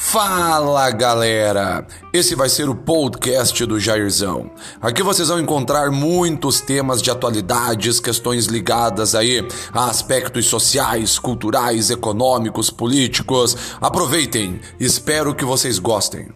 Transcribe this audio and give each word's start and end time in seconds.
Fala 0.00 0.88
galera! 0.92 1.84
Esse 2.12 2.36
vai 2.36 2.48
ser 2.48 2.68
o 2.68 2.74
podcast 2.74 3.66
do 3.66 3.80
Jairzão. 3.80 4.48
Aqui 4.80 5.02
vocês 5.02 5.26
vão 5.26 5.40
encontrar 5.40 5.90
muitos 5.90 6.60
temas 6.60 7.02
de 7.02 7.10
atualidades, 7.10 7.98
questões 7.98 8.46
ligadas 8.46 9.16
aí 9.16 9.46
a 9.72 9.86
aspectos 9.86 10.46
sociais, 10.46 11.18
culturais, 11.18 11.90
econômicos, 11.90 12.70
políticos. 12.70 13.56
Aproveitem, 13.80 14.60
espero 14.78 15.34
que 15.34 15.44
vocês 15.44 15.80
gostem. 15.80 16.28